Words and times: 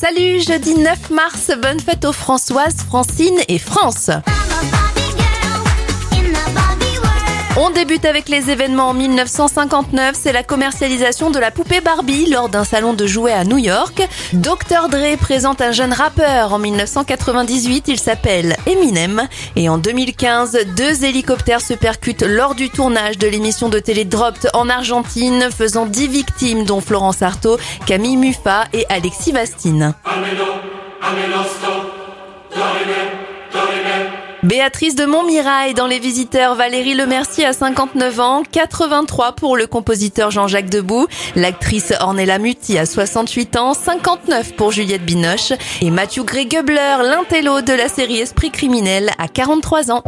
Salut, 0.00 0.38
jeudi 0.38 0.76
9 0.76 1.10
mars, 1.10 1.50
bonne 1.60 1.80
fête 1.80 2.04
aux 2.04 2.12
Françoises, 2.12 2.84
Francine 2.86 3.40
et 3.48 3.58
France. 3.58 4.10
On 7.60 7.70
débute 7.70 8.04
avec 8.04 8.28
les 8.28 8.50
événements 8.50 8.90
en 8.90 8.94
1959, 8.94 10.14
c'est 10.16 10.30
la 10.30 10.44
commercialisation 10.44 11.32
de 11.32 11.40
la 11.40 11.50
poupée 11.50 11.80
Barbie 11.80 12.26
lors 12.26 12.48
d'un 12.48 12.62
salon 12.62 12.92
de 12.92 13.04
jouets 13.04 13.32
à 13.32 13.42
New 13.42 13.58
York. 13.58 14.00
Dr 14.32 14.88
Dre 14.88 15.16
présente 15.20 15.60
un 15.60 15.72
jeune 15.72 15.92
rappeur 15.92 16.52
en 16.52 16.60
1998, 16.60 17.88
il 17.88 17.98
s'appelle 17.98 18.56
Eminem. 18.66 19.26
Et 19.56 19.68
en 19.68 19.76
2015, 19.76 20.56
deux 20.76 21.04
hélicoptères 21.04 21.60
se 21.60 21.74
percutent 21.74 22.22
lors 22.22 22.54
du 22.54 22.70
tournage 22.70 23.18
de 23.18 23.26
l'émission 23.26 23.68
de 23.68 23.80
télé 23.80 24.04
Dropped 24.04 24.48
en 24.54 24.68
Argentine, 24.68 25.48
faisant 25.50 25.86
10 25.86 26.06
victimes 26.06 26.64
dont 26.64 26.80
Florence 26.80 27.22
Artaud, 27.22 27.58
Camille 27.86 28.18
Muffa 28.18 28.66
et 28.72 28.86
Alexis 28.88 29.32
Vastine. 29.32 29.94
Béatrice 34.44 34.94
de 34.94 35.04
Montmirail 35.04 35.74
dans 35.74 35.88
Les 35.88 35.98
Visiteurs, 35.98 36.54
Valérie 36.54 36.94
Lemercier 36.94 37.44
à 37.44 37.52
59 37.52 38.20
ans, 38.20 38.42
83 38.50 39.32
pour 39.32 39.56
le 39.56 39.66
compositeur 39.66 40.30
Jean-Jacques 40.30 40.70
Debout, 40.70 41.08
l'actrice 41.34 41.92
Ornella 42.00 42.38
Muti 42.38 42.78
à 42.78 42.86
68 42.86 43.56
ans, 43.56 43.74
59 43.74 44.54
pour 44.54 44.70
Juliette 44.70 45.04
Binoche. 45.04 45.52
Et 45.82 45.90
Mathieu 45.90 46.22
Grey 46.22 46.46
Gubler, 46.46 46.98
l'intello 47.02 47.62
de 47.62 47.72
la 47.72 47.88
série 47.88 48.18
Esprit 48.18 48.52
criminel 48.52 49.10
à 49.18 49.26
43 49.26 49.90
ans. 49.90 50.04